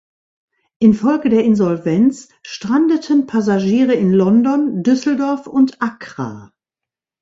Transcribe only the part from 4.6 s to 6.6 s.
Düsseldorf und Accra.